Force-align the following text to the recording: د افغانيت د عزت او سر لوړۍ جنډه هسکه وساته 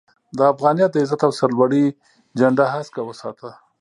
د 0.37 0.39
افغانيت 0.53 0.89
د 0.91 0.95
عزت 1.03 1.21
او 1.27 1.31
سر 1.39 1.49
لوړۍ 1.57 1.85
جنډه 2.39 2.65
هسکه 2.73 3.01
وساته 3.05 3.49